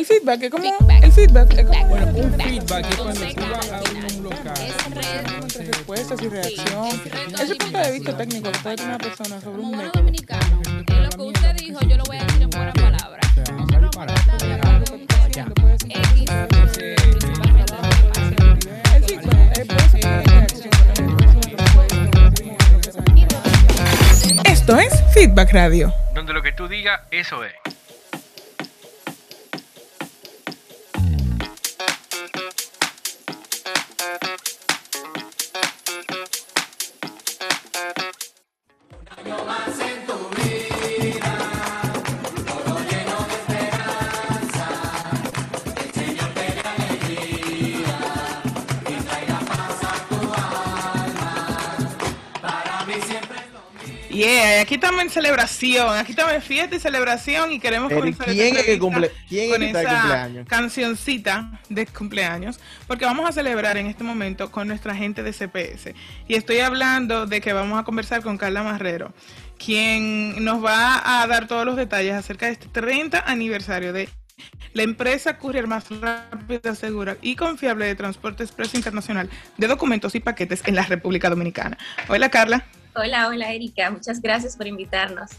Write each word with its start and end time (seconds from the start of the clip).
El 0.00 0.06
feedback 0.06 0.42
es 0.44 0.50
como. 0.50 0.64
El 1.02 1.12
feedback 1.12 1.52
es 1.58 1.66
como. 1.66 1.86
Bueno, 1.88 2.06
un 2.06 2.32
feedback 2.40 2.86
es 2.88 2.96
cuando 2.96 3.20
tú 3.20 3.42
vas 3.52 3.70
a 3.70 3.82
un 4.16 4.22
local. 4.22 4.54
entre 4.86 5.64
respuestas 5.66 6.22
y 6.22 6.28
reacción. 6.30 6.88
Ese 7.38 7.54
punto 7.56 7.78
de 7.78 7.92
vista 7.92 8.16
técnico 8.16 8.50
que 8.50 8.82
una 8.82 8.96
persona 8.96 9.38
sobre 9.42 9.60
un 9.60 9.76
método. 9.76 9.92
dominicano, 9.92 10.62
lo 10.64 11.10
que 11.10 11.22
usted 11.22 11.54
dijo, 11.56 11.80
yo 11.80 11.98
lo 11.98 12.04
voy 12.04 12.16
a 12.16 12.24
decir 12.24 12.40
en 12.40 12.48
buenas 12.48 12.74
palabras. 12.74 13.26
El 18.94 19.04
feedback 19.04 19.58
eh, 19.58 19.64
reacción. 19.68 20.70
Esto 24.46 24.78
es 24.78 24.94
Feedback 25.12 25.52
Radio. 25.52 25.92
Donde 26.14 26.32
lo 26.32 26.40
que 26.42 26.52
tú 26.52 26.68
digas, 26.68 27.02
eso 27.10 27.44
es. 27.44 27.69
Yeah, 54.20 54.60
aquí 54.60 54.74
estamos 54.74 55.00
en 55.02 55.08
celebración, 55.10 55.96
aquí 55.96 56.12
estamos 56.12 56.34
en 56.34 56.42
fiesta 56.42 56.76
y 56.76 56.80
celebración 56.80 57.52
y 57.52 57.58
queremos 57.58 57.88
Pero, 57.88 58.00
comenzar 58.00 58.26
¿quién 58.26 58.54
es 58.56 58.64
que 58.64 58.72
entrevista 58.74 58.84
cumple- 58.84 59.10
quién 59.28 59.50
con 59.50 59.62
esa 59.62 59.82
cumpleaños? 60.00 60.46
cancioncita 60.48 61.60
de 61.70 61.86
cumpleaños, 61.86 62.60
porque 62.86 63.06
vamos 63.06 63.28
a 63.28 63.32
celebrar 63.32 63.78
en 63.78 63.86
este 63.86 64.04
momento 64.04 64.50
con 64.50 64.68
nuestra 64.68 64.94
gente 64.94 65.22
de 65.22 65.32
CPS. 65.32 65.94
Y 66.28 66.34
estoy 66.34 66.58
hablando 66.58 67.26
de 67.26 67.40
que 67.40 67.52
vamos 67.54 67.80
a 67.80 67.84
conversar 67.84 68.20
con 68.22 68.36
Carla 68.36 68.62
Marrero, 68.62 69.14
quien 69.58 70.44
nos 70.44 70.62
va 70.62 71.22
a 71.22 71.26
dar 71.26 71.46
todos 71.46 71.64
los 71.64 71.76
detalles 71.76 72.14
acerca 72.14 72.46
de 72.46 72.52
este 72.52 72.66
30 72.68 73.20
aniversario 73.26 73.92
de 73.94 74.08
la 74.74 74.82
empresa 74.82 75.38
courier 75.38 75.66
más 75.66 75.86
rápida, 75.88 76.74
segura 76.74 77.16
y 77.22 77.36
confiable 77.36 77.86
de 77.86 77.94
transporte 77.94 78.42
expreso 78.42 78.76
internacional 78.76 79.28
de 79.56 79.66
documentos 79.66 80.14
y 80.14 80.20
paquetes 80.20 80.62
en 80.66 80.74
la 80.74 80.82
República 80.84 81.30
Dominicana. 81.30 81.78
Hola 82.08 82.28
Carla. 82.28 82.66
Hola, 82.94 83.28
hola 83.28 83.52
Erika, 83.52 83.90
muchas 83.90 84.20
gracias 84.20 84.56
por 84.56 84.66
invitarnos. 84.66 85.30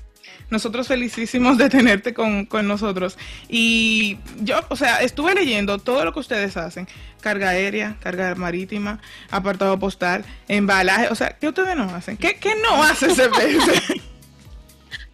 Nosotros 0.50 0.88
felicísimos 0.88 1.58
de 1.58 1.70
tenerte 1.70 2.14
con, 2.14 2.46
con 2.46 2.68
nosotros. 2.68 3.18
Y 3.50 4.18
yo, 4.42 4.60
o 4.70 4.76
sea, 4.76 5.02
estuve 5.02 5.34
leyendo 5.34 5.80
todo 5.80 6.04
lo 6.06 6.14
que 6.14 6.20
ustedes 6.20 6.58
hacen. 6.58 6.88
Carga 7.22 7.50
aérea, 7.50 7.96
carga 8.02 8.36
marítima, 8.36 9.00
apartado 9.30 9.78
postal, 9.80 10.24
embalaje. 10.48 11.08
O 11.10 11.16
sea, 11.16 11.38
¿qué 11.40 11.48
ustedes 11.48 11.76
no 11.76 11.84
hacen? 11.96 12.18
¿Qué, 12.18 12.36
qué 12.36 12.54
no 12.62 12.84
hace 12.84 13.08
CPS? 13.10 14.02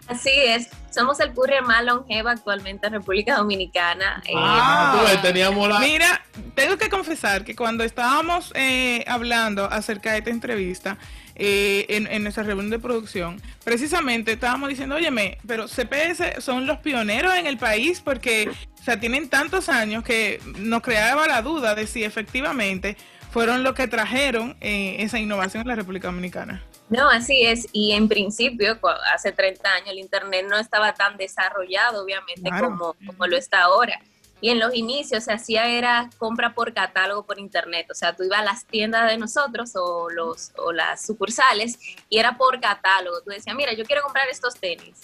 Así 0.07 0.29
es, 0.31 0.69
somos 0.89 1.19
el 1.19 1.33
courier 1.33 1.63
más 1.63 1.83
longevo 1.83 2.29
actualmente 2.29 2.87
en 2.87 2.93
República 2.93 3.35
Dominicana. 3.35 4.23
Eh, 4.25 4.31
Ah, 4.35 5.03
ves, 5.05 5.21
teníamos 5.21 5.67
la- 5.67 5.79
Mira, 5.79 6.21
tengo 6.55 6.77
que 6.77 6.87
confesar 6.89 7.43
que 7.43 7.55
cuando 7.57 7.83
estábamos 7.83 8.53
eh, 8.55 9.03
hablando 9.05 9.65
acerca 9.65 10.13
de 10.13 10.19
esta 10.19 10.29
entrevista, 10.29 10.97
eh, 11.39 11.85
en, 11.89 12.07
en 12.07 12.23
nuestra 12.23 12.43
reunión 12.43 12.69
de 12.69 12.79
producción, 12.79 13.41
precisamente 13.63 14.31
estábamos 14.33 14.69
diciendo, 14.69 14.95
óyeme, 14.95 15.37
pero 15.47 15.67
CPS 15.67 16.41
son 16.43 16.65
los 16.67 16.79
pioneros 16.79 17.33
en 17.35 17.45
el 17.47 17.57
país 17.57 18.01
porque, 18.01 18.49
o 18.79 18.83
sea, 18.83 18.99
tienen 18.99 19.29
tantos 19.29 19.69
años 19.69 20.03
que 20.03 20.41
nos 20.57 20.81
creaba 20.81 21.27
la 21.27 21.41
duda 21.41 21.75
de 21.75 21.85
si 21.87 22.03
efectivamente 22.03 22.97
fueron 23.31 23.61
los 23.63 23.73
que 23.75 23.87
trajeron 23.87 24.57
eh, 24.61 24.95
esa 24.99 25.19
innovación 25.19 25.61
en 25.61 25.67
la 25.67 25.75
República 25.75 26.07
Dominicana. 26.07 26.63
No, 26.89 27.09
así 27.09 27.41
es, 27.45 27.67
y 27.73 27.91
en 27.91 28.07
principio, 28.07 28.79
hace 29.13 29.33
30 29.33 29.69
años, 29.69 29.89
el 29.89 29.99
Internet 29.99 30.45
no 30.49 30.57
estaba 30.57 30.93
tan 30.93 31.17
desarrollado, 31.17 32.03
obviamente, 32.03 32.41
Claro. 32.49 32.69
como, 32.69 32.95
como 33.05 33.27
lo 33.27 33.35
está 33.37 33.63
ahora. 33.63 33.99
Y 34.39 34.49
en 34.51 34.59
los 34.59 34.75
inicios 34.75 35.23
se 35.23 35.33
hacía 35.33 35.67
era 35.67 36.09
compra 36.19 36.53
por 36.53 36.71
catálogo 36.73 37.25
por 37.25 37.39
internet, 37.39 37.87
o 37.89 37.95
sea, 37.95 38.15
tú 38.15 38.23
ibas 38.23 38.39
a 38.39 38.43
las 38.43 38.65
tiendas 38.65 39.09
de 39.09 39.17
nosotros 39.17 39.71
o, 39.75 40.09
los, 40.11 40.51
o 40.57 40.71
las 40.71 41.05
sucursales 41.05 41.79
y 42.07 42.19
era 42.19 42.37
por 42.37 42.59
catálogo. 42.61 43.21
Tú 43.21 43.31
decías, 43.31 43.55
mira, 43.55 43.73
yo 43.73 43.83
quiero 43.83 44.03
comprar 44.03 44.27
estos 44.29 44.55
tenis. 44.55 45.01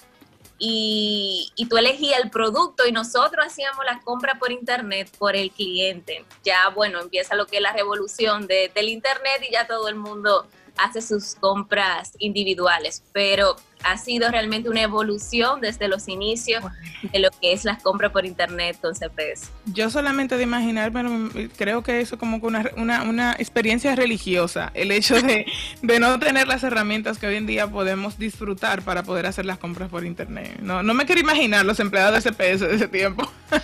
Y, 0.60 1.52
y 1.56 1.66
tú 1.66 1.78
elegías 1.78 2.22
el 2.24 2.30
producto 2.30 2.86
y 2.88 2.92
nosotros 2.92 3.46
hacíamos 3.48 3.84
la 3.86 4.00
compra 4.02 4.36
por 4.38 4.52
internet 4.52 5.10
por 5.18 5.36
el 5.36 5.52
cliente. 5.52 6.24
Ya, 6.44 6.70
bueno, 6.70 7.02
empieza 7.02 7.36
lo 7.36 7.48
que 7.48 7.58
es 7.58 7.62
la 7.64 7.74
revolución 7.74 8.46
de- 8.48 8.72
del 8.74 8.90
internet 8.90 9.42
y 9.50 9.52
ya 9.52 9.66
todo 9.68 9.88
el 9.90 9.96
mundo 9.96 10.48
hace 10.78 11.02
sus 11.02 11.36
compras 11.36 12.14
individuales, 12.20 13.04
pero 13.14 13.56
ha 13.84 13.98
sido 13.98 14.32
realmente 14.32 14.70
una 14.70 14.82
evolución 14.82 15.62
desde 15.62 15.88
los 15.88 16.08
inicios 16.08 16.64
de 17.02 17.20
lo 17.20 17.30
que 17.42 17.52
es 17.52 17.66
la 17.66 17.78
compra 17.78 18.12
por 18.12 18.26
internet 18.26 18.78
con 18.82 18.94
CPS. 18.94 19.50
Yo 19.66 19.90
solamente 19.90 20.38
de 20.38 20.44
imaginarme, 20.44 21.50
creo 21.58 21.84
que 21.84 22.00
eso 22.00 22.18
como 22.18 22.38
una, 22.38 22.72
una, 22.78 23.04
una 23.04 23.34
experiencia 23.34 23.96
religiosa, 23.96 24.72
el 24.74 24.92
hecho 24.92 25.22
de, 25.22 25.46
de 25.82 26.00
no 26.00 26.18
tener 26.20 26.48
las 26.48 26.64
herramientas 26.64 27.20
que 27.20 27.28
hoy 27.28 27.36
en 27.36 27.46
día 27.46 27.68
podemos 27.68 28.18
disfrutar 28.18 28.84
para 28.84 29.04
poder 29.04 29.26
hacer 29.26 29.46
las 29.46 29.58
compras 29.58 29.90
por 29.90 30.06
internet. 30.06 30.60
No, 30.62 30.82
no 30.82 30.94
me 30.94 31.06
quiero 31.06 31.22
imaginar 31.22 31.66
los 31.66 31.80
empleados 31.80 32.24
de 32.24 32.32
CPS 32.32 32.62
de 32.62 32.76
ese 32.76 32.88
tiempo. 32.88 33.30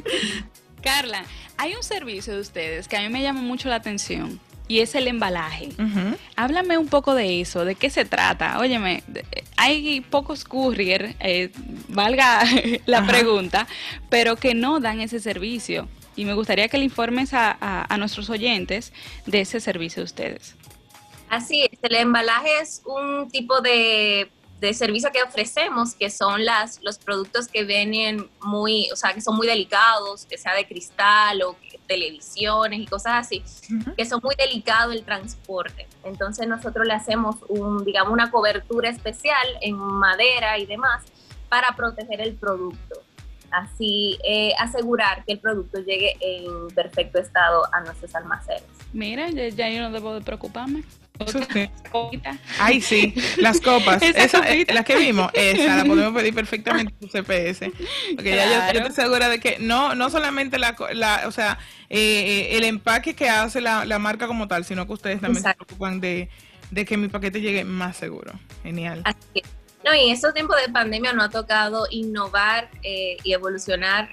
Carla, 0.82 1.24
hay 1.56 1.74
un 1.74 1.82
servicio 1.82 2.34
de 2.34 2.40
ustedes 2.40 2.88
que 2.88 2.96
a 2.96 3.00
mí 3.00 3.08
me 3.08 3.22
llama 3.22 3.40
mucho 3.42 3.68
la 3.68 3.76
atención 3.76 4.40
y 4.68 4.80
es 4.80 4.94
el 4.94 5.08
embalaje. 5.08 5.70
Háblame 6.36 6.78
un 6.78 6.86
poco 6.88 7.14
de 7.14 7.40
eso, 7.40 7.64
de 7.64 7.74
qué 7.74 7.90
se 7.90 8.04
trata. 8.04 8.58
Óyeme, 8.60 9.02
de- 9.08 9.24
hay 9.56 10.00
pocos 10.00 10.44
courier, 10.44 11.16
eh, 11.20 11.50
valga 11.88 12.42
la 12.86 12.98
Ajá. 12.98 13.06
pregunta, 13.08 13.66
pero 14.08 14.36
que 14.36 14.54
no 14.54 14.78
dan 14.80 15.00
ese 15.00 15.18
servicio. 15.20 15.88
Y 16.16 16.24
me 16.24 16.34
gustaría 16.34 16.68
que 16.68 16.78
le 16.78 16.84
informes 16.84 17.34
a, 17.34 17.50
a- 17.60 17.92
a 17.92 17.96
nuestros 17.98 18.30
oyentes 18.30 18.92
de 19.26 19.40
ese 19.40 19.58
servicio 19.60 20.02
de 20.02 20.04
ustedes. 20.04 20.54
Así 21.28 21.62
es, 21.62 21.78
el 21.82 21.94
embalaje 21.96 22.60
es 22.60 22.82
un 22.84 23.28
tipo 23.30 23.60
de, 23.60 24.30
de 24.60 24.74
servicio 24.74 25.10
que 25.10 25.22
ofrecemos, 25.22 25.94
que 25.94 26.10
son 26.10 26.44
las, 26.44 26.80
los 26.82 26.98
productos 26.98 27.48
que 27.48 27.64
vienen 27.64 28.28
muy, 28.42 28.90
o 28.92 28.96
sea, 28.96 29.14
que 29.14 29.20
son 29.22 29.36
muy 29.36 29.46
delicados, 29.46 30.26
que 30.26 30.36
sea 30.36 30.54
de 30.54 30.66
cristal 30.66 31.42
o 31.42 31.56
que- 31.60 31.78
televisiones 31.88 32.78
y 32.78 32.86
cosas 32.86 33.14
así, 33.26 33.42
Ujú. 33.74 33.94
que 33.96 34.04
son 34.04 34.20
muy 34.22 34.36
delicados 34.36 34.94
el 34.94 35.02
transporte. 35.02 35.88
Entonces 36.04 36.46
nosotros 36.46 36.86
le 36.86 36.92
hacemos 36.94 37.36
un, 37.48 37.84
digamos, 37.84 38.12
una 38.12 38.30
cobertura 38.30 38.90
especial 38.90 39.44
en 39.60 39.74
madera 39.76 40.56
y 40.58 40.66
demás 40.66 41.02
para 41.48 41.74
proteger 41.74 42.20
el 42.20 42.34
producto. 42.34 43.02
Así 43.50 44.16
eh, 44.24 44.52
asegurar 44.60 45.24
que 45.24 45.32
el 45.32 45.40
producto 45.40 45.80
llegue 45.80 46.16
en 46.20 46.68
perfecto 46.68 47.18
estado 47.18 47.62
a 47.74 47.80
nuestros 47.80 48.14
almacenes. 48.14 48.62
Mira, 48.92 49.28
ya, 49.30 49.48
ya 49.48 49.68
yo 49.70 49.80
no 49.82 49.90
debo 49.90 50.14
de 50.14 50.20
preocuparme. 50.20 50.84
Eso 51.26 51.40
sí. 51.52 51.70
Ay, 52.58 52.80
sí, 52.80 53.14
las 53.38 53.60
copas. 53.60 54.02
Esa 54.02 54.18
Esa, 54.24 54.38
eh, 54.50 54.52
copita. 54.58 54.74
la 54.74 54.84
que 54.84 54.96
vimos, 54.96 55.30
esa 55.34 55.76
la 55.76 55.84
podemos 55.84 56.14
pedir 56.14 56.34
perfectamente 56.34 56.92
por 56.98 57.10
CPS. 57.10 57.70
Porque 58.14 58.30
ya 58.36 58.44
yo- 58.46 58.50
yo, 58.52 58.58
Claro. 58.58 58.78
estoy 58.88 59.04
segura 59.04 59.28
de 59.28 59.38
que 59.40 59.58
no 59.60 59.94
no 59.94 60.10
solamente 60.10 60.58
la, 60.58 60.74
la 60.92 61.22
o 61.26 61.32
sea, 61.32 61.58
eh, 61.88 61.98
eh, 62.52 62.56
el 62.56 62.64
empaque 62.64 63.14
que 63.14 63.28
hace 63.28 63.60
la, 63.60 63.84
la 63.84 63.98
marca 63.98 64.26
como 64.26 64.48
tal, 64.48 64.64
sino 64.64 64.86
que 64.86 64.92
ustedes 64.94 65.20
también 65.20 65.38
Exacto. 65.38 65.64
se 65.64 65.66
preocupan 65.66 66.00
de, 66.00 66.28
de 66.70 66.84
que 66.84 66.96
mi 66.96 67.08
paquete 67.08 67.40
llegue 67.40 67.64
más 67.64 67.96
seguro. 67.96 68.32
Genial. 68.62 69.02
Así 69.04 69.18
es. 69.34 69.42
No, 69.84 69.94
y 69.94 70.08
en 70.08 70.14
estos 70.14 70.34
tiempos 70.34 70.56
de 70.64 70.70
pandemia 70.72 71.12
nos 71.14 71.24
ha 71.26 71.30
tocado 71.30 71.86
innovar 71.90 72.68
eh, 72.82 73.16
y 73.24 73.32
evolucionar 73.32 74.10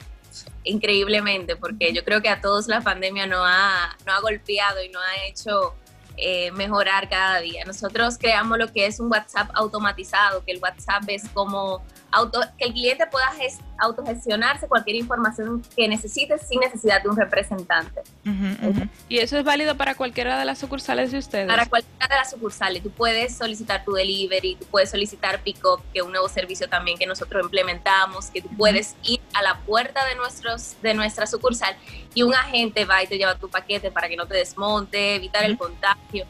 increíblemente, 0.64 1.56
porque 1.56 1.94
yo 1.94 2.04
creo 2.04 2.22
que 2.22 2.30
a 2.30 2.42
todos 2.42 2.68
la 2.68 2.82
pandemia 2.82 3.26
nos 3.28 3.42
ha, 3.44 3.96
nos 4.06 4.16
ha 4.16 4.20
golpeado 4.22 4.84
y 4.84 4.90
nos 4.90 5.02
ha 5.04 5.26
hecho 5.28 5.76
eh, 6.18 6.52
mejorar 6.52 7.10
cada 7.10 7.40
día. 7.40 7.64
Nosotros 7.66 8.18
creamos 8.18 8.58
lo 8.58 8.72
que 8.72 8.88
es 8.88 9.00
un 9.00 9.10
WhatsApp 9.12 9.50
automatizado, 9.54 10.44
que 10.44 10.52
el 10.52 10.60
WhatsApp 10.60 11.04
es 11.08 11.30
como 11.30 11.84
auto, 12.12 12.40
que 12.58 12.66
el 12.66 12.74
cliente 12.74 13.06
pueda 13.08 13.32
ges- 13.38 13.60
autogestionarse 13.80 14.68
cualquier 14.68 14.96
información 14.98 15.62
que 15.76 15.88
necesite 15.88 16.38
sin 16.40 16.60
necesidad 16.60 17.02
de 17.04 17.10
un 17.10 17.18
representante. 17.18 18.02
Ujú, 18.26 18.70
ujú. 18.70 18.90
Y 19.10 19.20
eso 19.20 19.38
es 19.38 19.44
válido 19.44 19.76
para 19.76 19.96
cualquiera 19.96 20.40
de 20.40 20.46
las 20.46 20.58
sucursales 20.58 21.12
de 21.12 21.18
ustedes. 21.20 21.48
Para 21.48 21.66
cualquiera 21.66 22.08
de 22.08 22.16
las 22.16 22.30
sucursales, 22.32 22.82
tú 22.84 22.92
puedes 22.92 23.36
solicitar 23.38 23.84
tu 23.86 23.94
delivery, 23.94 24.56
tú 24.56 24.66
puedes 24.66 24.90
solicitar 24.90 25.42
pick-up, 25.44 25.82
que 25.94 26.00
es 26.00 26.06
un 26.06 26.12
nuevo 26.12 26.28
servicio 26.30 26.68
también 26.70 26.98
que 26.98 27.06
nosotros 27.06 27.44
implementamos, 27.44 28.28
que 28.32 28.42
tú 28.42 28.50
puedes 28.58 28.96
ir 29.04 29.20
a 29.34 29.42
la 29.42 29.60
puerta 29.60 30.06
de, 30.06 30.16
nuestros, 30.16 30.82
de 30.82 30.94
nuestra 30.94 31.28
sucursal 31.28 31.76
y 32.14 32.24
un 32.24 32.34
agente 32.34 32.86
va 32.86 33.04
y 33.04 33.08
te 33.08 33.18
lleva 33.18 33.36
tu 33.36 33.50
paquete 33.50 33.92
para 33.92 34.08
que 34.10 34.16
no 34.16 34.26
te 34.26 34.36
desmonte, 34.36 35.16
evitar 35.16 35.44
el 35.44 35.58
contagio 35.58 36.26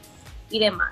y 0.50 0.60
demás. 0.60 0.92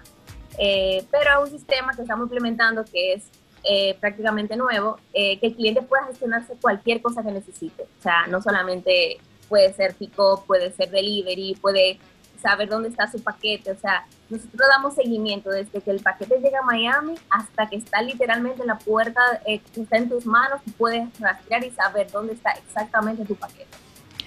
Eh, 0.57 1.03
pero 1.11 1.41
un 1.41 1.49
sistema 1.49 1.93
que 1.93 2.01
estamos 2.03 2.25
implementando 2.25 2.85
que 2.85 3.13
es 3.13 3.23
eh, 3.67 3.97
prácticamente 3.99 4.55
nuevo, 4.55 4.99
eh, 5.13 5.39
que 5.39 5.47
el 5.47 5.55
cliente 5.55 5.81
pueda 5.81 6.05
gestionarse 6.05 6.53
cualquier 6.61 7.01
cosa 7.01 7.23
que 7.23 7.31
necesite. 7.31 7.83
O 7.83 8.01
sea, 8.01 8.27
no 8.27 8.41
solamente 8.41 9.17
puede 9.49 9.73
ser 9.73 9.95
pick-up, 9.95 10.45
puede 10.45 10.71
ser 10.71 10.89
delivery, 10.89 11.55
puede 11.61 11.99
saber 12.41 12.69
dónde 12.69 12.89
está 12.89 13.11
su 13.11 13.21
paquete. 13.23 13.71
O 13.71 13.77
sea, 13.77 14.05
nosotros 14.29 14.67
damos 14.69 14.95
seguimiento 14.95 15.49
desde 15.49 15.81
que 15.81 15.91
el 15.91 15.99
paquete 15.99 16.39
llega 16.39 16.59
a 16.59 16.63
Miami 16.63 17.15
hasta 17.29 17.67
que 17.67 17.77
está 17.77 18.01
literalmente 18.01 18.61
en 18.61 18.67
la 18.67 18.77
puerta, 18.77 19.41
eh, 19.47 19.61
está 19.75 19.97
en 19.97 20.09
tus 20.09 20.25
manos, 20.25 20.61
puedes 20.77 21.07
rastrear 21.19 21.63
y 21.63 21.71
saber 21.71 22.11
dónde 22.11 22.33
está 22.33 22.51
exactamente 22.51 23.25
tu 23.25 23.35
paquete. 23.35 23.65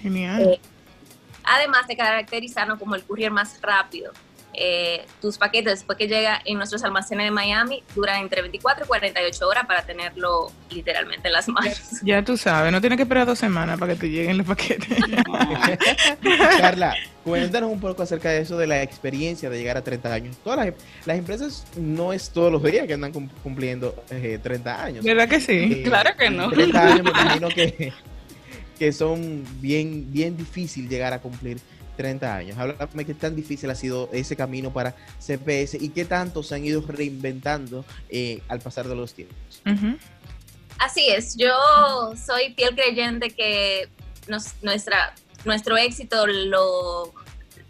Genial. 0.01 0.41
Eh, 0.41 0.59
además 1.43 1.87
de 1.87 1.95
caracterizarnos 1.95 2.77
como 2.77 2.95
el 2.95 3.03
courier 3.03 3.31
más 3.31 3.61
rápido. 3.61 4.11
Eh, 4.53 5.05
tus 5.21 5.37
paquetes 5.37 5.73
después 5.73 5.97
que 5.97 6.07
llega 6.07 6.41
en 6.43 6.57
nuestros 6.57 6.83
almacenes 6.83 7.27
de 7.27 7.31
Miami 7.31 7.83
duran 7.95 8.19
entre 8.21 8.41
24 8.41 8.83
y 8.83 8.87
48 8.87 9.47
horas 9.47 9.65
para 9.67 9.83
tenerlo 9.85 10.51
literalmente 10.71 11.27
en 11.27 11.33
las 11.33 11.47
manos. 11.47 11.79
Ya 12.03 12.23
tú 12.23 12.35
sabes, 12.35 12.71
no 12.71 12.81
tienes 12.81 12.97
que 12.97 13.03
esperar 13.03 13.25
dos 13.27 13.37
semanas 13.39 13.77
para 13.79 13.93
que 13.93 13.99
te 13.99 14.09
lleguen 14.09 14.37
los 14.37 14.47
paquetes. 14.47 14.87
Carla, 16.59 16.95
cuéntanos 17.23 17.71
un 17.71 17.79
poco 17.79 18.03
acerca 18.03 18.29
de 18.29 18.41
eso 18.41 18.57
de 18.57 18.67
la 18.67 18.81
experiencia 18.81 19.49
de 19.49 19.57
llegar 19.57 19.77
a 19.77 19.83
30 19.83 20.13
años. 20.13 20.37
Todas 20.43 20.65
las, 20.65 20.75
las 21.05 21.17
empresas 21.17 21.65
no 21.77 22.13
es 22.13 22.29
todos 22.31 22.51
los 22.51 22.63
días 22.63 22.87
que 22.87 22.93
andan 22.93 23.11
cum- 23.11 23.29
cumpliendo 23.43 24.03
eh, 24.09 24.39
30 24.41 24.83
años. 24.83 25.05
¿Verdad 25.05 25.29
que 25.29 25.39
sí? 25.39 25.53
Eh, 25.53 25.83
Claro 25.83 26.11
que 26.17 26.29
no. 26.29 26.49
30 26.49 26.81
años 26.83 27.03
me 27.03 27.09
imagino 27.11 27.49
que, 27.49 27.93
que 28.77 28.91
son 28.93 29.43
bien, 29.61 30.11
bien 30.11 30.35
difícil 30.37 30.87
llegar 30.89 31.13
a 31.13 31.19
cumplir 31.19 31.59
30 31.99 32.33
años. 32.33 32.57
Háblame 32.57 33.05
qué 33.05 33.13
tan 33.13 33.35
difícil 33.35 33.69
ha 33.69 33.75
sido 33.75 34.07
ese 34.13 34.37
camino 34.37 34.71
para 34.71 34.95
CPS 35.19 35.75
y 35.81 35.89
qué 35.89 36.05
tanto 36.05 36.43
se 36.43 36.55
han 36.55 36.63
ido 36.63 36.81
reinventando 36.87 37.83
eh, 38.09 38.41
al 38.47 38.61
pasar 38.61 38.87
de 38.87 38.95
los 38.95 39.13
tiempos. 39.13 39.61
Así 40.79 41.09
es, 41.09 41.35
yo 41.35 41.51
soy 42.15 42.53
fiel 42.53 42.73
creyente 42.73 43.31
que 43.31 43.89
nos- 44.29 44.53
nuestra, 44.63 45.13
nuestro 45.43 45.75
éxito 45.75 46.25
lo 46.25 47.13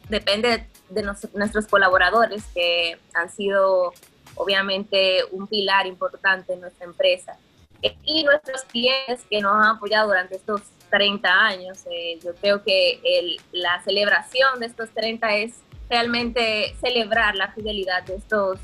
depende 0.10 0.68
de 0.90 1.02
nos- 1.02 1.28
nuestros 1.34 1.66
colaboradores 1.66 2.44
que 2.54 3.00
han 3.16 3.32
sido 3.32 3.94
obviamente 4.36 5.22
un 5.32 5.48
pilar 5.48 5.88
importante 5.88 6.54
en 6.54 6.62
nuestra 6.62 6.86
empresa 6.86 7.36
y 8.04 8.24
nuestros 8.24 8.62
clientes 8.66 9.22
que 9.28 9.42
nos 9.42 9.54
han 9.56 9.76
apoyado 9.78 10.08
durante 10.10 10.36
estos 10.36 10.62
30 10.90 11.30
años. 11.30 11.80
Eh, 11.92 12.20
yo 12.24 12.34
creo 12.36 12.64
que 12.64 13.00
el- 13.04 13.40
la 13.52 13.82
celebración 13.84 14.60
de 14.60 14.66
estos 14.68 14.90
30 14.92 15.36
es 15.36 15.56
realmente 15.90 16.76
celebrar 16.82 17.36
la 17.36 17.52
fidelidad 17.52 18.04
de 18.04 18.16
estos, 18.16 18.60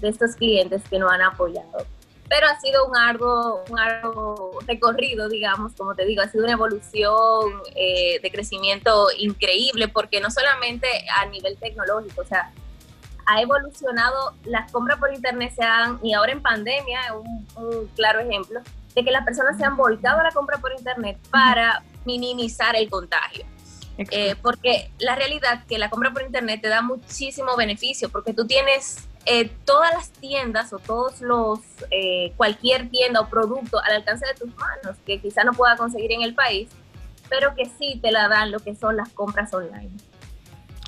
de 0.00 0.08
estos 0.08 0.34
clientes 0.36 0.82
que 0.88 0.98
nos 0.98 1.10
han 1.12 1.22
apoyado 1.22 1.86
pero 2.30 2.46
ha 2.46 2.60
sido 2.60 2.86
un 2.86 2.96
arduo, 2.96 3.64
un 3.68 3.78
arduo 3.78 4.60
recorrido, 4.64 5.28
digamos, 5.28 5.72
como 5.72 5.96
te 5.96 6.04
digo, 6.06 6.22
ha 6.22 6.28
sido 6.28 6.44
una 6.44 6.52
evolución 6.52 7.60
eh, 7.74 8.20
de 8.22 8.30
crecimiento 8.30 9.08
increíble, 9.18 9.88
porque 9.88 10.20
no 10.20 10.30
solamente 10.30 10.86
a 11.16 11.26
nivel 11.26 11.56
tecnológico, 11.58 12.20
o 12.20 12.24
sea, 12.24 12.52
ha 13.26 13.42
evolucionado, 13.42 14.32
las 14.44 14.70
compras 14.70 15.00
por 15.00 15.12
internet 15.12 15.52
se 15.56 15.64
han, 15.64 15.98
y 16.04 16.14
ahora 16.14 16.30
en 16.30 16.40
pandemia, 16.40 17.00
un, 17.14 17.46
un 17.56 17.86
claro 17.96 18.20
ejemplo, 18.20 18.60
de 18.94 19.04
que 19.04 19.10
las 19.10 19.24
personas 19.24 19.56
se 19.56 19.64
han 19.64 19.76
volcado 19.76 20.20
a 20.20 20.24
la 20.24 20.30
compra 20.30 20.58
por 20.58 20.72
internet 20.72 21.18
para 21.30 21.82
minimizar 22.04 22.76
el 22.76 22.88
contagio. 22.88 23.44
Eh, 23.98 24.34
porque 24.40 24.90
la 24.98 25.14
realidad 25.14 25.64
que 25.66 25.78
la 25.78 25.90
compra 25.90 26.10
por 26.10 26.22
internet 26.22 26.62
te 26.62 26.68
da 26.68 26.80
muchísimo 26.80 27.54
beneficio, 27.56 28.08
porque 28.08 28.32
tú 28.32 28.46
tienes 28.46 29.08
eh, 29.26 29.50
todas 29.66 29.92
las 29.92 30.10
tiendas 30.10 30.72
o 30.72 30.78
todos 30.78 31.20
los, 31.20 31.58
eh, 31.90 32.32
cualquier 32.36 32.88
tienda 32.88 33.20
o 33.20 33.28
producto 33.28 33.78
al 33.78 33.96
alcance 33.96 34.26
de 34.26 34.34
tus 34.34 34.54
manos, 34.56 34.96
que 35.04 35.20
quizá 35.20 35.44
no 35.44 35.52
pueda 35.52 35.76
conseguir 35.76 36.12
en 36.12 36.22
el 36.22 36.34
país, 36.34 36.70
pero 37.28 37.54
que 37.54 37.66
sí 37.66 37.98
te 38.02 38.10
la 38.10 38.28
dan 38.28 38.50
lo 38.50 38.60
que 38.60 38.74
son 38.74 38.96
las 38.96 39.10
compras 39.10 39.52
online. 39.52 39.90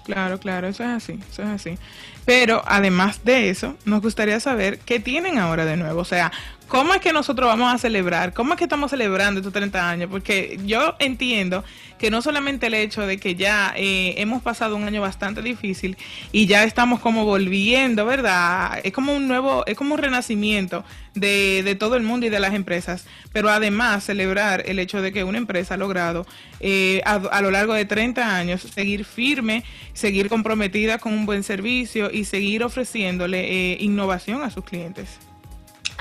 Claro, 0.05 0.39
claro, 0.39 0.67
eso 0.67 0.83
es 0.83 0.91
así, 0.91 1.21
eso 1.31 1.43
es 1.43 1.49
así. 1.49 1.79
Pero 2.25 2.63
además 2.67 3.25
de 3.25 3.51
eso, 3.51 3.77
nos 3.85 4.01
gustaría 4.01 4.39
saber 4.41 4.79
qué 4.79 5.01
tienen 5.01 5.39
ahora 5.39 5.65
de 5.65 5.77
nuevo. 5.77 6.01
O 6.01 6.05
sea, 6.05 6.31
¿cómo 6.69 6.95
es 6.95 7.01
que 7.01 7.13
nosotros 7.13 7.49
vamos 7.49 7.73
a 7.73 7.79
celebrar? 7.79 8.33
¿Cómo 8.33 8.53
es 8.55 8.59
que 8.59 8.65
estamos 8.65 8.91
celebrando 8.91 9.41
estos 9.41 9.53
30 9.53 9.91
años? 9.91 10.09
Porque 10.11 10.59
yo 10.65 10.95
entiendo 10.99 11.65
que 12.03 12.11
no 12.11 12.21
solamente 12.21 12.67
el 12.67 12.75
hecho 12.75 13.07
de 13.07 13.19
que 13.19 13.37
ya 13.37 13.73
eh, 13.77 14.15
hemos 14.19 14.43
pasado 14.43 14.75
un 14.75 14.83
año 14.83 15.01
bastante 15.01 15.41
difícil 15.41 15.97
y 16.33 16.47
ya 16.47 16.65
estamos 16.65 16.99
como 16.99 17.25
volviendo, 17.25 18.05
¿verdad? 18.05 18.81
Es 18.83 18.93
como 18.93 19.15
un 19.15 19.29
nuevo, 19.29 19.65
es 19.67 19.77
como 19.77 19.95
un 19.95 20.01
renacimiento 20.01 20.85
de, 21.15 21.77
todo 21.79 21.95
el 21.97 22.03
mundo 22.03 22.27
y 22.27 22.29
de 22.29 22.41
las 22.41 22.55
empresas. 22.55 23.07
Pero 23.33 23.51
además 23.51 24.03
celebrar 24.03 24.65
el 24.67 24.81
hecho 24.81 25.01
de 25.01 25.13
que 25.13 25.23
una 25.23 25.39
empresa 25.39 25.75
ha 25.75 25.77
logrado 25.77 26.27
eh, 26.59 27.03
a, 27.05 27.15
a 27.15 27.41
lo 27.41 27.53
largo 27.53 27.75
de 27.75 27.85
30 27.85 28.37
años 28.37 28.63
seguir 28.63 29.05
firme, 29.05 29.63
seguir 29.93 30.29
comprometida 30.29 30.99
con 30.99 31.13
un 31.13 31.25
buen 31.25 31.45
servicio 31.45 32.11
y 32.13 32.25
seguir 32.25 32.63
ofreciéndole 32.65 33.73
eh, 33.73 33.77
innovación 33.81 34.43
a 34.43 34.51
sus 34.51 34.65
clientes. 34.65 35.19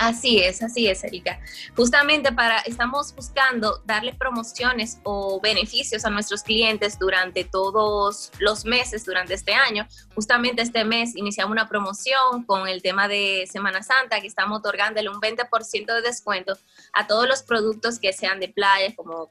Así 0.02 0.40
es, 0.40 0.64
así 0.64 0.88
es, 0.88 1.04
Erika. 1.04 1.40
Justamente 1.76 2.32
para, 2.32 2.60
estamos 2.62 3.14
buscando 3.16 3.84
darle 3.86 4.14
promociones 4.14 5.00
o 5.04 5.40
beneficios 5.40 6.06
a 6.06 6.10
nuestros 6.10 6.42
clientes 6.42 6.98
durante 6.98 7.44
todos 7.44 8.32
los 8.40 8.66
meses 8.66 9.06
durante 9.06 9.36
este 9.36 9.54
año. 9.54 9.88
Justamente 10.16 10.64
este 10.64 10.86
mes 10.86 11.16
iniciamos 11.16 11.52
una 11.52 11.68
promoción 11.68 12.44
con 12.48 12.68
el 12.68 12.82
tema 12.82 13.08
de 13.08 13.48
Semana 13.52 13.84
Santa 13.84 14.22
que 14.22 14.28
estamos 14.28 14.58
otorgándole 14.58 15.08
un 15.08 15.22
20% 15.22 15.94
de 15.94 16.02
descuento 16.02 16.58
a 16.94 17.06
todos 17.06 17.28
los 17.28 17.44
productos 17.44 18.00
que 18.00 18.12
sean 18.12 18.40
de 18.40 18.50
playa, 18.50 18.96
como 18.96 19.30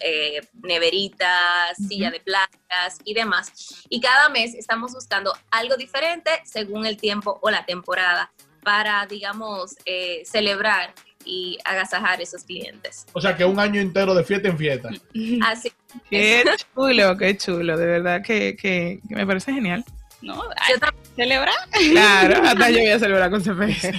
eh, 0.00 0.40
neveritas, 0.62 1.76
silla 1.88 2.10
de 2.10 2.20
playas 2.20 2.98
y 3.04 3.14
demás. 3.14 3.84
Y 3.88 4.00
cada 4.00 4.28
mes 4.28 4.54
estamos 4.54 4.92
buscando 4.92 5.36
algo 5.50 5.76
diferente 5.76 6.30
según 6.44 6.86
el 6.86 6.96
tiempo 6.96 7.38
o 7.42 7.50
la 7.50 7.64
temporada 7.64 8.30
para, 8.62 9.06
digamos, 9.06 9.76
eh, 9.84 10.22
celebrar 10.24 10.94
y 11.26 11.58
agasajar 11.64 12.20
esos 12.20 12.44
clientes. 12.44 13.06
O 13.14 13.20
sea 13.20 13.36
que 13.36 13.44
un 13.44 13.58
año 13.58 13.80
entero 13.80 14.14
de 14.14 14.24
fiesta 14.24 14.48
en 14.48 14.58
fiesta. 14.58 14.90
Así, 15.46 15.72
Qué 16.10 16.44
chulo, 16.74 17.16
qué 17.16 17.36
chulo, 17.36 17.76
de 17.76 17.86
verdad 17.86 18.22
que, 18.22 18.56
que- 18.56 19.00
que 19.08 19.14
me 19.14 19.26
parece 19.26 19.52
genial. 19.52 19.84
¿No? 20.22 20.42
yo 20.70 20.78
también 20.78 21.04
Celebrar. 21.16 21.54
Claro, 21.92 22.42
hasta 22.42 22.70
yo 22.70 22.78
voy 22.78 22.88
a 22.88 22.98
celebrar 22.98 23.30
con 23.30 23.42
CPS. 23.44 23.92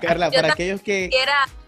Carla, 0.00 0.30
Yo 0.30 0.40
para 0.40 0.52
aquellos 0.52 0.80
que... 0.80 1.10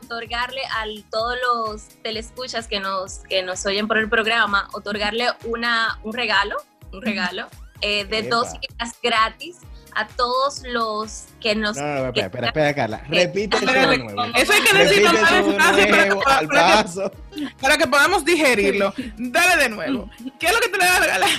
otorgarle 0.06 0.62
a 0.64 0.84
todos 1.10 1.36
los 1.46 1.88
telescuchas 2.02 2.66
que 2.68 2.80
nos, 2.80 3.18
que 3.28 3.42
nos 3.42 3.64
oyen 3.66 3.86
por 3.88 3.98
el 3.98 4.08
programa, 4.08 4.68
otorgarle 4.72 5.28
una, 5.44 5.98
un 6.02 6.12
regalo, 6.14 6.56
un 6.92 7.02
regalo 7.02 7.48
eh, 7.80 8.04
de 8.06 8.18
Epa. 8.20 8.36
dos 8.36 8.48
libras 8.60 8.94
gratis 9.02 9.56
a 9.94 10.06
todos 10.08 10.62
los 10.66 11.24
que 11.40 11.54
nos... 11.54 11.76
No, 11.76 11.82
no, 11.82 12.04
no, 12.06 12.12
que- 12.12 12.20
espera, 12.20 12.48
espera, 12.48 12.68
espera, 12.68 12.74
Carla. 12.74 12.98
Repite 13.08 13.56
eso 13.56 13.66
de 13.66 13.98
nuevo. 13.98 14.24
Eso 14.34 14.52
hay 14.52 14.60
que 14.62 14.72
Repite 14.72 15.00
decirlo 15.00 16.20
para 16.20 16.46
para 16.46 17.10
para 17.60 17.78
que 17.78 17.86
podamos 17.86 18.24
digerirlo. 18.24 18.92
Dale 19.16 19.62
de 19.62 19.68
nuevo. 19.70 20.10
¿Qué 20.38 20.46
es 20.46 20.52
lo 20.52 20.60
que 20.60 20.68
te 20.68 20.78
le 20.78 20.84
da 20.84 20.96
a 20.96 21.00
regalar? 21.00 21.30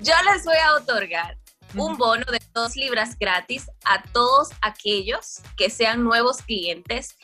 Yo 0.00 0.14
les 0.32 0.44
voy 0.44 0.56
a 0.56 0.74
otorgar 0.74 1.36
un 1.74 1.96
bono 1.96 2.24
de 2.30 2.40
dos 2.54 2.74
libras 2.76 3.16
gratis 3.18 3.68
a 3.84 4.02
todos 4.12 4.50
aquellos 4.62 5.40
que 5.56 5.70
sean 5.70 6.02
nuevos 6.04 6.38
clientes 6.42 7.16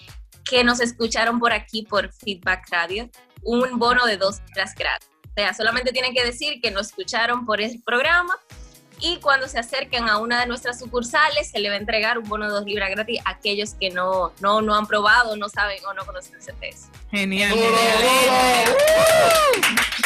que 0.49 0.65
nos 0.65 0.81
escucharon 0.81 1.39
por 1.39 1.53
aquí 1.53 1.83
por 1.83 2.13
Feedback 2.13 2.69
Radio. 2.71 3.11
Un 3.43 3.79
bono 3.79 4.07
de 4.07 4.17
dos 4.17 4.41
libras 4.49 4.75
gratis. 4.75 5.09
O 5.25 5.33
sea, 5.35 5.53
solamente 5.53 5.93
tienen 5.93 6.15
que 6.15 6.25
decir 6.25 6.61
que 6.63 6.71
nos 6.71 6.89
escucharon 6.89 7.45
por 7.45 7.61
el 7.61 7.83
programa 7.83 8.35
y 8.99 9.19
cuando 9.19 9.47
se 9.47 9.59
acerquen 9.59 10.09
a 10.09 10.17
una 10.19 10.41
de 10.41 10.47
nuestras 10.47 10.79
sucursales 10.79 11.51
se 11.51 11.59
le 11.59 11.69
va 11.69 11.75
a 11.75 11.79
entregar 11.79 12.17
un 12.17 12.27
bono 12.27 12.47
de 12.47 12.53
dos 12.53 12.65
libras 12.65 12.89
gratis 12.91 13.21
a 13.27 13.31
aquellos 13.31 13.75
que 13.75 13.91
no, 13.91 14.33
no, 14.41 14.63
no 14.63 14.75
han 14.75 14.87
probado, 14.87 15.37
no 15.37 15.51
saben 15.51 15.85
o 15.85 15.93
no 15.93 16.07
conocen 16.07 16.41
CPS. 16.41 16.89
Genial, 17.11 17.51
¡Duro, 17.51 17.77
genial. 17.77 18.77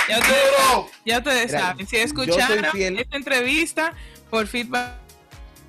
duro! 0.09 0.91
Ya 1.05 1.19
ustedes, 1.19 1.53
saben, 1.53 1.87
si 1.87 1.97
escucharon 1.99 2.65
esta 2.99 3.17
entrevista 3.17 3.95
por 4.29 4.49
Feedback 4.49 5.10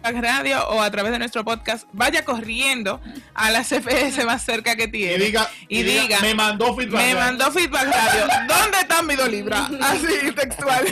Radio 0.04 0.68
o 0.70 0.82
a 0.82 0.90
través 0.92 1.12
de 1.12 1.20
nuestro 1.20 1.44
podcast, 1.46 1.88
vaya 1.94 2.26
corriendo 2.26 3.00
a 3.34 3.52
la 3.52 3.64
CPS 3.64 4.26
más 4.26 4.44
cerca 4.44 4.76
que 4.76 4.86
Y 4.86 4.92
tiene. 4.92 5.24
diga, 5.26 5.50
Y 5.68 5.84
diga, 5.84 6.20
me 6.22 6.34
mandó 6.34 6.76
feedback. 6.76 7.02
Me 7.06 7.16
mandó 7.16 7.52
Feedback 7.52 7.86
Radio. 7.86 8.28
¿Dónde 8.48 8.78
están 8.82 9.06
mis 9.08 9.18
dos 9.18 9.30
libras? 9.30 9.70
Así, 9.82 10.32
textual. 10.36 10.86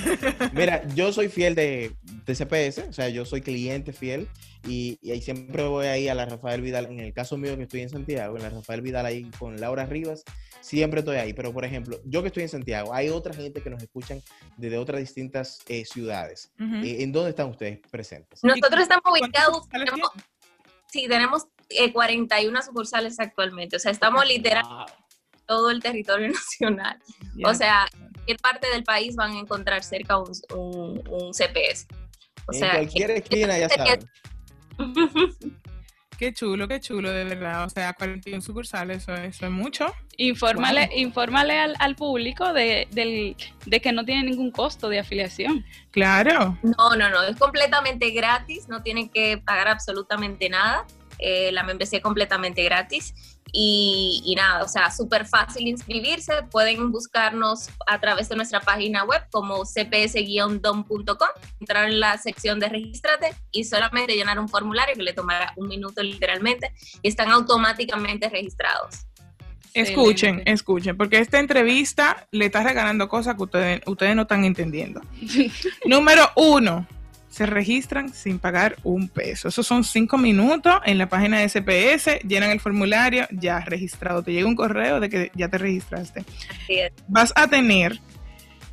Mira, 0.54 0.84
yo 0.96 1.12
soy 1.12 1.28
fiel 1.30 1.56
de, 1.56 1.92
de 2.30 2.46
CPS, 2.46 2.90
o 2.90 2.94
sea, 2.94 3.10
yo 3.10 3.26
soy 3.26 3.42
cliente 3.42 3.92
fiel 3.94 4.30
y, 4.68 4.98
y 5.02 5.12
ahí 5.12 5.22
siempre 5.22 5.64
voy 5.64 5.88
ahí 5.88 6.08
a 6.08 6.16
la 6.16 6.26
Rafael 6.26 6.62
Vidal. 6.62 6.86
En 6.86 7.00
el 7.00 7.14
caso 7.14 7.38
mío 7.38 7.58
que 7.58 7.64
estoy 7.64 7.82
en 7.82 7.90
Santiago, 7.90 8.38
en 8.38 8.44
la 8.44 8.50
Rafael 8.50 8.82
Vidal 8.82 9.06
ahí 9.06 9.30
con 9.38 9.60
Laura 9.60 9.86
Rivas, 9.86 10.24
siempre 10.62 11.00
estoy 11.00 11.18
ahí. 11.18 11.34
Pero, 11.34 11.52
por 11.54 11.66
ejemplo, 11.66 12.00
yo 12.06 12.22
que 12.22 12.28
estoy 12.28 12.44
en 12.44 12.50
Santiago, 12.50 12.94
hay 12.94 13.10
otra 13.10 13.34
gente 13.34 13.62
que 13.62 13.70
nos 13.70 13.82
escuchan 13.82 14.22
desde 14.58 14.78
otras 14.78 15.00
distintas 15.00 15.60
eh, 15.68 15.86
ciudades. 15.86 16.52
Eh, 16.60 16.98
¿En 17.04 17.12
dónde 17.12 17.32
están 17.32 17.50
ustedes 17.50 17.80
presentes? 17.90 18.44
Nosotros 18.44 18.82
estamos 18.82 19.04
¿Cuántas 19.04 19.48
ubicados, 19.50 19.70
tenemos, 19.70 20.10
sí, 20.88 21.08
tenemos 21.08 21.48
eh, 21.70 21.92
41 21.92 22.62
sucursales 22.62 23.20
actualmente. 23.20 23.76
O 23.76 23.80
sea, 23.80 23.92
estamos 23.92 24.26
literal 24.28 24.64
Wow. 24.66 24.86
todo 25.46 25.70
el 25.72 25.82
territorio 25.82 26.28
nacional. 26.60 27.00
O 27.46 27.54
sea, 27.54 27.88
en 28.28 28.38
parte 28.38 28.70
del 28.70 28.84
país 28.84 29.16
van 29.16 29.32
a 29.32 29.40
encontrar 29.40 29.84
cerca 29.84 30.18
un, 30.18 30.32
un, 30.56 31.02
un 31.10 31.32
CPS. 31.34 31.88
O 32.50 32.54
en 32.54 32.60
sea, 32.60 32.72
cualquier 32.74 33.12
esquina 33.12 33.58
ya 33.58 33.70
saben. 33.70 34.00
Qué 36.18 36.34
chulo, 36.34 36.68
qué 36.68 36.82
chulo, 36.82 37.12
de 37.12 37.24
verdad. 37.24 37.64
O 37.64 37.70
sea, 37.70 37.94
41 37.94 38.42
sucursales, 38.42 39.04
eso, 39.04 39.16
eso 39.16 39.46
es 39.46 39.52
mucho. 39.52 39.86
Infórmale, 40.18 40.88
Wow. 40.88 40.98
infórmale 41.00 41.58
al, 41.58 41.76
al 41.80 41.96
público 41.96 42.52
de, 42.52 42.90
del, 42.92 43.38
de 43.66 43.80
que 43.80 43.94
no 43.94 44.04
tiene 44.04 44.24
ningún 44.24 44.52
costo 44.52 44.90
de 44.90 45.00
afiliación. 45.00 45.64
Claro. 45.92 46.58
No, 46.62 46.96
no, 46.98 47.10
no, 47.10 47.24
es 47.24 47.38
completamente 47.38 48.10
gratis, 48.10 48.68
no 48.68 48.84
tienen 48.84 49.08
que 49.08 49.38
pagar 49.38 49.70
absolutamente 49.70 50.50
nada. 50.50 50.86
Eh, 51.20 51.52
la 51.52 51.64
membresía 51.64 51.98
es 51.98 52.04
completamente 52.04 52.64
gratis 52.64 53.14
y, 53.52 54.22
y 54.26 54.36
nada, 54.36 54.64
o 54.64 54.68
sea, 54.68 54.92
súper 54.92 55.26
fácil 55.26 55.68
inscribirse. 55.68 56.34
Pueden 56.52 56.92
buscarnos 56.92 57.70
a 57.88 58.00
través 58.00 58.30
de 58.30 58.36
nuestra 58.36 58.60
página 58.62 59.04
web 59.04 59.22
como 59.32 59.66
cps-dom.com, 59.66 61.30
entrar 61.60 61.90
en 61.90 62.00
la 62.00 62.18
sección 62.18 62.60
de 62.60 62.70
regístrate 62.70 63.34
y 63.52 63.64
solamente 63.64 64.16
llenar 64.16 64.40
un 64.40 64.50
formulario 64.50 64.96
que 64.96 65.04
le 65.04 65.14
tomará 65.14 65.54
un 65.58 65.68
minuto 65.68 66.02
literalmente 66.02 66.74
y 67.02 67.10
están 67.10 67.30
automáticamente 67.30 68.30
registrados. 68.30 69.06
Escuchen, 69.74 70.12
Excelente. 70.12 70.52
escuchen, 70.52 70.98
porque 70.98 71.20
esta 71.20 71.40
entrevista 71.40 72.28
le 72.32 72.46
está 72.46 72.64
regalando 72.64 73.08
cosas 73.08 73.36
que 73.36 73.44
ustedes, 73.44 73.82
ustedes 73.86 74.16
no 74.16 74.24
están 74.24 74.44
entendiendo. 74.44 75.02
Número 75.86 76.30
uno, 76.36 76.88
se 77.30 77.46
registran 77.46 78.14
sin 78.14 78.40
pagar 78.40 78.78
un 78.84 79.08
peso. 79.08 79.48
Esos 79.48 79.66
son 79.66 79.84
cinco 79.84 80.18
minutos 80.18 80.76
en 80.86 80.98
la 80.98 81.08
página 81.08 81.40
de 81.40 81.50
SPS, 81.50 82.20
llenan 82.28 82.50
el 82.50 82.60
formulario, 82.60 83.28
ya 83.32 83.60
registrado. 83.60 84.24
Te 84.24 84.34
llega 84.34 84.48
un 84.48 84.56
correo 84.56 85.00
de 85.00 85.10
que 85.10 85.32
ya 85.36 85.48
te 85.48 85.58
registraste. 85.58 86.26
Así 86.50 86.80
es. 86.80 86.92
Vas 87.08 87.32
a 87.36 87.48
tener 87.48 88.00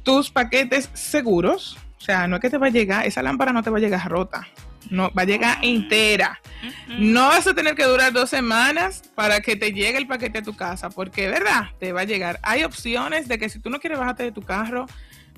tus 0.03 0.31
paquetes 0.31 0.89
seguros, 0.95 1.77
o 1.99 2.01
sea, 2.01 2.29
no 2.29 2.37
es 2.37 2.43
que 2.43 2.51
te 2.51 2.59
va 2.59 2.69
a 2.69 2.71
llegar, 2.71 3.07
esa 3.07 3.23
lámpara 3.23 3.53
no 3.53 3.63
te 3.63 3.71
va 3.71 3.79
a 3.79 3.81
llegar 3.81 4.09
rota, 4.09 4.47
no, 4.89 5.11
va 5.11 5.23
a 5.23 5.25
llegar 5.25 5.59
entera. 5.63 6.41
No 6.89 7.29
vas 7.29 7.47
a 7.47 7.55
tener 7.55 7.75
que 7.75 7.85
durar 7.85 8.13
dos 8.13 8.31
semanas 8.31 9.03
para 9.15 9.41
que 9.41 9.57
te 9.57 9.73
llegue 9.73 9.99
el 9.99 10.07
paquete 10.07 10.39
a 10.39 10.43
tu 10.43 10.55
casa, 10.55 10.91
porque 10.91 11.29
verdad, 11.29 11.71
te 11.81 11.93
va 11.93 12.03
a 12.03 12.05
llegar. 12.05 12.39
Hay 12.43 12.63
opciones 12.63 13.27
de 13.27 13.39
que 13.39 13.49
si 13.49 13.59
tú 13.59 13.69
no 13.69 13.81
quieres 13.81 13.99
bajarte 13.99 14.23
de 14.23 14.33
tu 14.33 14.43
carro, 14.43 14.87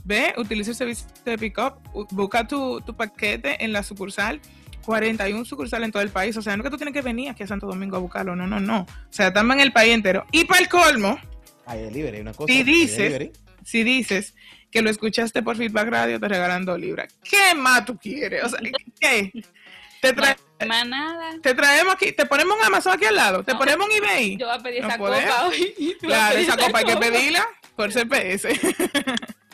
ve, 0.05 0.35
utiliza 0.37 0.71
el 0.71 0.77
servicio 0.77 1.07
de 1.25 1.39
pick-up, 1.39 1.75
busca 2.11 2.47
tu, 2.47 2.81
tu 2.83 2.97
paquete 2.97 3.65
en 3.65 3.73
la 3.73 3.83
sucursal. 3.83 4.41
41 4.85 5.45
sucursales 5.45 5.85
en 5.87 5.93
todo 5.93 6.03
el 6.03 6.09
país, 6.09 6.35
o 6.39 6.41
sea, 6.43 6.57
no 6.57 6.63
es 6.63 6.65
que 6.67 6.71
tú 6.71 6.77
tienes 6.79 6.95
que 6.95 7.03
venir 7.03 7.29
aquí 7.29 7.43
a 7.43 7.47
Santo 7.47 7.67
Domingo 7.67 7.97
a 7.97 8.01
buscarlo, 8.01 8.35
no, 8.35 8.47
no, 8.47 8.59
no. 8.59 8.81
O 8.81 8.87
sea, 9.13 9.29
estamos 9.29 9.55
en 9.57 9.61
el 9.61 9.71
país 9.73 9.93
entero. 9.93 10.25
Y 10.33 10.45
para 10.47 10.61
el 10.61 10.69
colmo, 10.71 11.19
Hay 11.67 11.83
delivery, 11.83 12.21
una 12.21 12.33
cosa. 12.33 12.51
Si 12.51 12.63
dices- 12.63 12.97
delivery. 12.97 13.33
si 13.65 13.83
dices 13.83 14.35
que 14.71 14.81
lo 14.81 14.89
escuchaste 14.89 15.43
por 15.43 15.57
Feedback 15.59 15.89
Radio, 15.89 16.19
te 16.19 16.27
regalan 16.29 16.65
dos 16.65 16.79
libras. 16.81 17.13
¿Qué 17.23 17.55
más 17.55 17.85
tú 17.85 17.99
quieres? 17.99 18.43
O 18.45 18.49
sea, 18.49 18.61
¿qué? 18.99 19.31
Te, 20.01 20.15
trae- 20.15 20.37
Más 20.67 20.87
nada. 20.87 21.33
te 21.43 21.55
traemos 21.55 21.93
aquí, 21.93 22.13
te 22.13 22.25
ponemos 22.25 22.57
un 22.57 22.65
Amazon 22.65 22.93
aquí 22.95 23.05
al 23.05 23.17
lado, 23.17 23.43
te 23.43 23.53
No. 23.53 23.59
ponemos 23.59 23.85
un 23.89 23.93
eBay. 23.97 24.37
Yo 24.37 24.47
voy 24.47 24.57
a 24.57 24.63
pedir 24.63 24.83
No 24.83 24.89
esa 24.89 24.97
podemos. 24.99 25.25
copa 25.35 25.47
hoy. 25.49 25.75
y 25.77 25.95
tú 25.99 26.07
vas 26.09 26.15
a 26.15 26.31
Claro, 26.31 26.39
esa 26.39 26.57
copa 26.57 26.79
hay 26.79 26.85
que 26.85 26.97
pedirla 26.97 27.47
por 27.75 27.93
CPS. 27.93 28.49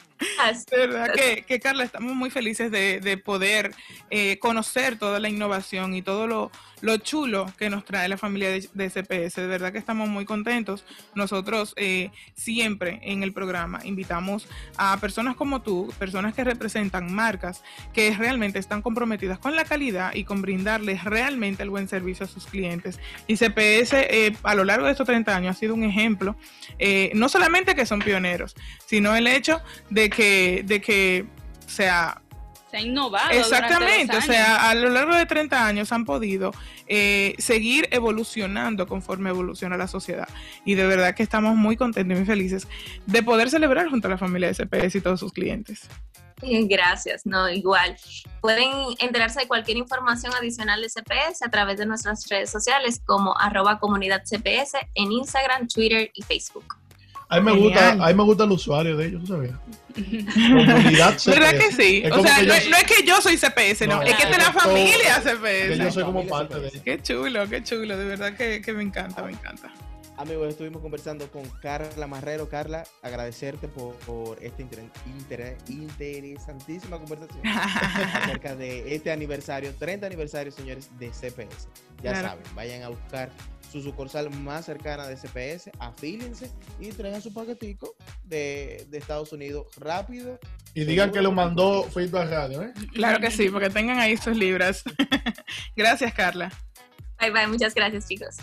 De 0.70 0.86
verdad 0.86 1.12
que, 1.14 1.42
que, 1.42 1.60
Carla, 1.60 1.84
estamos 1.84 2.14
muy 2.14 2.30
felices 2.30 2.70
de, 2.70 3.00
de 3.00 3.18
poder 3.18 3.74
eh, 4.10 4.38
conocer 4.38 4.98
toda 4.98 5.18
la 5.18 5.28
innovación 5.28 5.94
y 5.94 6.02
todo 6.02 6.26
lo, 6.26 6.50
lo 6.84 6.98
chulo 6.98 7.46
que 7.58 7.70
nos 7.70 7.84
trae 7.84 8.08
la 8.08 8.18
familia 8.18 8.50
de, 8.50 8.68
de 8.74 8.90
CPS. 8.90 9.36
De 9.36 9.46
verdad 9.46 9.72
que 9.72 9.78
estamos 9.78 10.08
muy 10.08 10.24
contentos. 10.24 10.84
Nosotros 11.14 11.72
eh, 11.76 12.10
siempre 12.34 13.00
en 13.02 13.22
el 13.22 13.32
programa 13.32 13.80
invitamos 13.84 14.46
a 14.76 14.96
personas 14.98 15.34
como 15.34 15.62
tú, 15.62 15.92
personas 15.98 16.34
que 16.34 16.44
representan 16.44 17.12
marcas 17.12 17.62
que 17.92 18.14
realmente 18.14 18.58
están 18.58 18.82
comprometidas 18.82 19.38
con 19.38 19.56
la 19.56 19.64
calidad 19.64 20.14
y 20.14 20.24
con 20.24 20.42
brindarles 20.42 21.04
realmente 21.04 21.62
el 21.62 21.70
buen 21.70 21.88
servicio 21.88 22.26
a 22.26 22.28
sus 22.28 22.46
clientes. 22.46 23.00
Y 23.26 23.36
CPS 23.36 23.94
eh, 23.94 24.36
a 24.42 24.54
lo 24.54 24.64
largo 24.64 24.86
de 24.86 24.92
estos 24.92 25.06
30 25.06 25.34
años 25.34 25.56
ha 25.56 25.58
sido 25.58 25.74
un 25.74 25.84
ejemplo, 25.84 26.36
eh, 26.78 27.10
no 27.14 27.28
solamente 27.28 27.74
que 27.74 27.86
son 27.86 28.00
pioneros, 28.00 28.54
sino 28.84 29.16
el 29.16 29.26
hecho 29.26 29.62
de 29.88 30.03
que, 30.10 30.62
de 30.64 30.80
que, 30.80 31.26
o 31.66 31.68
sea, 31.68 32.20
Se 32.70 32.78
ha 32.78 32.80
innovado. 32.80 33.28
durante 33.28 33.54
exactamente, 33.56 34.16
o 34.16 34.20
sea, 34.20 34.70
a 34.70 34.74
lo 34.74 34.88
largo 34.90 35.14
de 35.14 35.26
30 35.26 35.66
años 35.66 35.92
han 35.92 36.04
podido 36.04 36.52
eh, 36.86 37.34
seguir 37.38 37.88
evolucionando 37.90 38.86
conforme 38.86 39.30
evoluciona 39.30 39.76
la 39.76 39.88
sociedad. 39.88 40.28
Y 40.64 40.74
de 40.74 40.86
verdad 40.86 41.14
que 41.14 41.22
estamos 41.22 41.56
muy 41.56 41.76
contentos 41.76 42.14
y 42.14 42.18
muy 42.18 42.26
felices 42.26 42.68
de 43.06 43.22
poder 43.22 43.50
celebrar 43.50 43.88
junto 43.88 44.08
a 44.08 44.10
la 44.10 44.18
familia 44.18 44.48
de 44.48 44.54
CPS 44.54 44.98
y 44.98 45.00
todos 45.00 45.20
sus 45.20 45.32
clientes. 45.32 45.88
Gracias, 46.68 47.26
no, 47.26 47.48
igual. 47.48 47.96
Pueden 48.40 48.70
enterarse 48.98 49.40
de 49.40 49.48
cualquier 49.48 49.78
información 49.78 50.32
adicional 50.34 50.82
de 50.82 50.88
CPS 50.88 51.42
a 51.42 51.50
través 51.50 51.78
de 51.78 51.86
nuestras 51.86 52.28
redes 52.28 52.50
sociales 52.50 53.00
como 53.04 53.38
arroba 53.38 53.78
comunidad 53.78 54.22
CPS 54.24 54.76
en 54.94 55.12
Instagram, 55.12 55.68
Twitter 55.68 56.10
y 56.14 56.22
Facebook. 56.22 56.83
A 57.28 57.40
mí 57.40 57.42
me 57.44 57.52
gusta, 57.58 57.92
a 57.92 58.06
mí 58.08 58.14
me 58.14 58.22
gusta 58.22 58.44
el 58.44 58.50
usuario 58.52 58.96
de 58.96 59.06
ellos, 59.06 59.22
¿tú 59.22 59.28
sabías? 59.28 59.54
Comunidad 59.94 61.16
¿Verdad 61.26 61.52
CPS. 61.52 61.58
que 61.58 61.72
sí? 61.72 62.02
Es 62.04 62.12
O 62.12 62.22
sea, 62.22 62.38
no, 62.38 62.44
yo- 62.44 62.54
es- 62.54 62.68
no 62.68 62.76
es 62.76 62.84
que 62.84 63.02
yo 63.06 63.20
soy 63.20 63.36
CPS, 63.36 63.86
no, 63.86 63.96
No, 63.96 64.02
es 64.02 64.14
que 64.14 64.22
esta 64.24 64.36
es 64.36 64.44
la 64.46 64.52
familia 64.52 65.22
todo- 65.22 65.42
que 65.42 65.68
yo 65.68 65.74
CPS. 65.76 65.90
soy 65.92 66.04
como 66.04 66.26
parte 66.26 66.54
de 66.60 66.70
CPS. 66.70 66.82
Qué 66.84 67.02
chulo, 67.02 67.48
qué 67.48 67.62
chulo, 67.62 67.96
de 67.96 68.04
verdad 68.04 68.34
que, 68.36 68.60
que 68.60 68.72
me 68.72 68.82
encanta, 68.82 69.22
me 69.22 69.32
encanta. 69.32 69.72
Amigos, 70.16 70.48
estuvimos 70.50 70.80
conversando 70.80 71.28
con 71.28 71.42
Carla 71.60 72.06
Marrero. 72.06 72.48
Carla, 72.48 72.84
agradecerte 73.02 73.66
por, 73.66 73.96
por 73.96 74.40
esta 74.44 74.62
inter- 74.62 74.84
inter- 75.06 75.56
interesantísima 75.68 76.98
conversación 76.98 77.40
acerca 78.22 78.54
de 78.54 78.94
este 78.94 79.10
aniversario, 79.10 79.74
30 79.76 80.06
aniversario, 80.06 80.52
señores, 80.52 80.88
de 81.00 81.08
CPS. 81.10 81.66
Ya 82.04 82.10
Claro. 82.12 82.28
saben, 82.28 82.44
vayan 82.54 82.82
a 82.82 82.88
buscar 82.90 83.30
su 83.72 83.82
sucursal 83.82 84.30
más 84.30 84.66
cercana 84.66 85.06
de 85.08 85.16
CPS, 85.16 85.72
afílense 85.80 86.50
y 86.78 86.90
traigan 86.90 87.20
su 87.20 87.32
paquetico 87.34 87.96
de, 88.22 88.86
de 88.88 88.98
Estados 88.98 89.32
Unidos 89.32 89.66
rápido. 89.78 90.38
Y 90.74 90.84
digan 90.84 91.10
que 91.10 91.20
lo 91.22 91.32
mandó 91.32 91.82
Feedback 91.84 92.30
Radio, 92.30 92.62
¿eh? 92.62 92.72
Claro 92.92 93.18
que 93.20 93.30
sí, 93.32 93.48
porque 93.50 93.70
tengan 93.70 93.98
ahí 93.98 94.16
sus 94.16 94.36
libras. 94.36 94.84
Gracias, 95.76 96.12
Carla. 96.14 96.52
Bye 97.18 97.30
bye, 97.30 97.46
muchas 97.46 97.74
gracias 97.74 98.06
chicos. 98.06 98.36